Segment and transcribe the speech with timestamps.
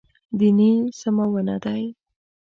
[0.37, 1.83] دیني سمونه دی.